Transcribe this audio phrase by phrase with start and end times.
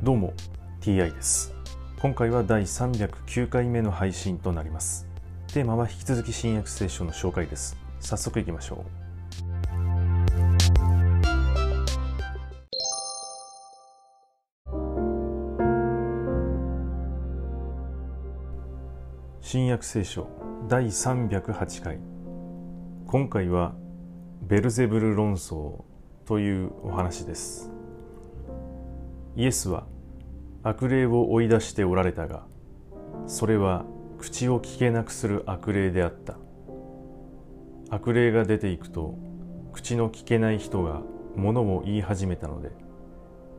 [0.00, 0.32] どうも
[0.80, 1.52] TI です。
[1.98, 5.08] 今回は第309回目の配信となります。
[5.52, 7.76] テーマは引き続き新約聖書の紹介です。
[7.98, 9.08] 早速いきましょう。
[19.40, 20.28] 新約聖書
[20.68, 21.98] 第308回。
[23.08, 23.74] 今回は
[24.42, 25.82] ベルゼブル論争
[26.24, 27.77] というお話です。
[29.38, 29.86] イエスは
[30.64, 32.42] 悪霊を追い出しておられたが
[33.28, 33.84] それは
[34.18, 36.36] 口を聞けなくする悪霊であった。
[37.88, 39.14] 悪霊が出ていくと
[39.72, 41.02] 口の聞けない人が
[41.36, 42.72] 物を言い始めたので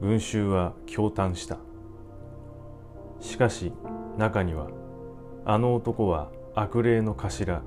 [0.01, 1.59] 群衆は驚嘆した。
[3.21, 3.71] しかし
[4.17, 4.67] 中には
[5.45, 7.61] あの男は悪霊の頭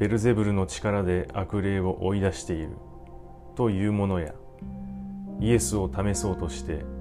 [0.00, 2.70] ベルゼブルの力で悪霊を追い出している
[3.54, 4.34] というものや
[5.38, 6.95] イエスを試そうとして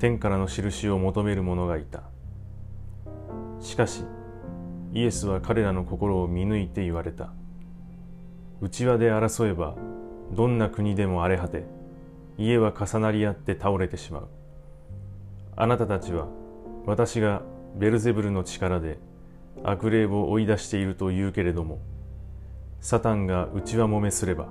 [0.00, 2.04] 天からの印を求める者がいた。
[3.60, 4.02] しかし
[4.94, 7.34] イエスは彼らの心を見抜いて言われた。
[8.62, 9.76] 内輪で争えば
[10.32, 11.64] どんな国でも荒れ果て
[12.38, 14.28] 家は重なり合って倒れてしまう。
[15.54, 16.28] あなたたちは
[16.86, 17.42] 私が
[17.76, 18.98] ベルゼブルの力で
[19.64, 21.78] 悪霊を追い出していると言うけれども
[22.80, 24.48] サタンが内輪もめすれば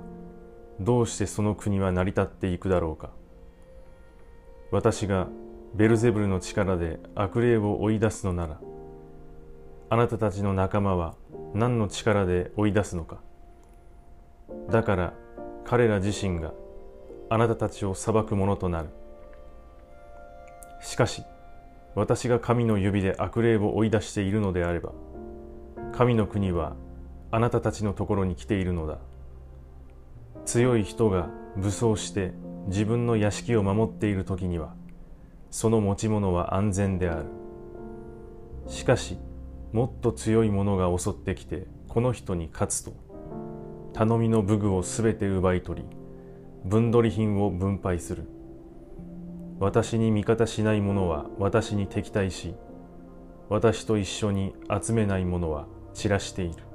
[0.78, 3.10] どうしてその国は成り立っていくだろうか。
[4.70, 5.28] 私が
[5.74, 8.60] ベルゼブルの力で悪霊を追い出すのなら
[9.88, 11.14] あなたたちの仲間は
[11.54, 13.20] 何の力で追い出すのか。
[14.70, 15.14] だから
[15.64, 16.52] 彼ら自身が
[17.28, 18.90] あなたたちを裁くものとなる。
[20.80, 21.24] しかし
[21.96, 24.92] 私が神の指で悪霊を追い出しているのであれば
[25.92, 26.76] 神の国は
[27.32, 28.98] あなたたちのところに来ているのだ。
[30.44, 32.32] 強い人が武装して
[32.70, 34.74] 自分の屋敷を守っている時には
[35.50, 37.24] その持ち物は安全である。
[38.68, 39.18] しかし
[39.72, 42.92] もっと強い者が襲ってきてこの人に勝つと
[43.92, 45.88] 頼みの武具をすべて奪い取り
[46.64, 48.28] 分取り品を分配する。
[49.58, 52.54] 私に味方しない者は私に敵対し
[53.48, 56.69] 私と一緒に集めない者は散らしている。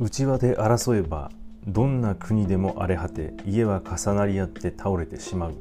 [0.00, 1.30] 内輪で争えば
[1.66, 5.54] どんな国でも荒れ果て家は重なり合って倒れてしまう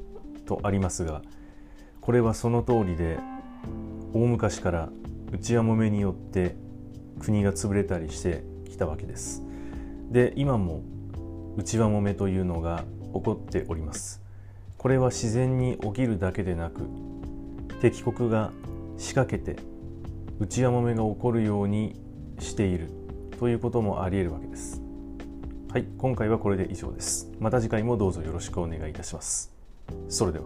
[0.45, 1.21] とありますが
[1.99, 3.19] これはその通りで
[4.13, 4.89] 大昔から
[5.33, 6.55] 内輪もめによって
[7.19, 9.43] 国が潰れたりしてきたわけです。
[10.09, 10.83] で今も
[11.57, 14.21] 内輪もめというのが起こっております。
[14.77, 16.83] これは自然に起きるだけでなく
[17.81, 18.53] 敵国が
[18.97, 19.61] 仕掛けて
[20.39, 21.99] 内輪もめが起こるように
[22.39, 22.99] している。
[23.39, 24.81] ということもあり得るわけです。
[25.71, 27.31] はい、今回はこれで以上です。
[27.39, 29.55] また次回もどうぞよろしくお願いいたします。
[30.09, 30.45] それでは。